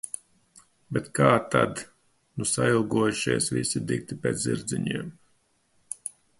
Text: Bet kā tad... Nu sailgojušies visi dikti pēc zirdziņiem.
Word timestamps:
Bet 0.95 1.09
kā 1.19 1.27
tad... 1.55 1.83
Nu 2.41 2.47
sailgojušies 2.53 3.53
visi 3.59 3.85
dikti 3.93 4.21
pēc 4.27 4.43
zirdziņiem. 4.47 5.17